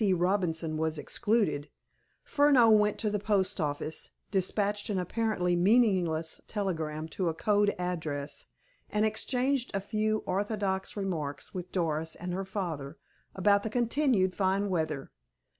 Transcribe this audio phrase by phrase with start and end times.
[0.15, 1.69] Robinson was excluded,
[2.23, 8.47] Furneaux went to the post office, dispatched an apparently meaningless telegram to a code address,
[8.89, 12.97] and exchanged a few orthodox remarks with Doris and her father
[13.35, 15.11] about the continued fine weather.